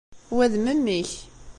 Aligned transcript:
Wa 0.35 0.45
d 0.51 0.55
memmi-k. 0.63 1.11